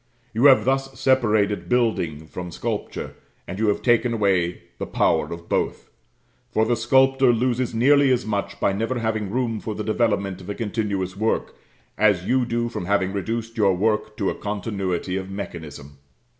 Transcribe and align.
You 0.33 0.45
have 0.45 0.65
thus 0.65 0.99
separated 0.99 1.69
building 1.69 2.25
from 2.25 2.49
sculpture, 2.49 3.13
and 3.47 3.59
you 3.59 3.67
have 3.67 3.83
taken 3.83 4.15
away 4.15 4.63
the 4.79 4.87
power 4.87 5.31
of 5.31 5.47
both; 5.47 5.91
for 6.49 6.65
the 6.65 6.75
sculptor 6.75 7.31
loses 7.31 7.75
nearly 7.75 8.11
as 8.11 8.25
much 8.25 8.59
by 8.59 8.73
never 8.73 8.97
having 8.97 9.29
room 9.29 9.59
for 9.59 9.75
the 9.75 9.83
development 9.83 10.41
of 10.41 10.49
a 10.49 10.55
continuous 10.55 11.15
work, 11.15 11.55
as 11.99 12.25
you 12.25 12.47
do 12.47 12.67
from 12.67 12.85
having 12.85 13.13
reduced 13.13 13.57
your 13.57 13.75
work 13.75 14.17
to 14.17 14.31
a 14.31 14.33
continuity 14.33 15.17
of 15.17 15.29
mechanism. 15.29 15.99